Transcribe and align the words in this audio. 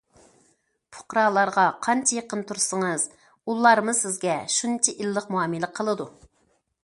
پۇقرالارغا 0.95 1.65
قانچە 1.87 2.17
يېقىن 2.19 2.41
تۇرسىڭىز، 2.51 3.05
ئۇلارمۇ 3.53 3.95
سىزگە 4.01 4.37
شۇنچە 4.57 4.95
ئىللىق 5.03 5.33
مۇئامىلە 5.37 5.71
قىلىدۇ. 5.81 6.11